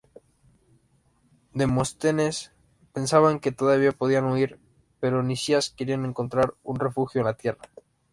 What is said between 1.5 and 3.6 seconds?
Demóstenes pensaba que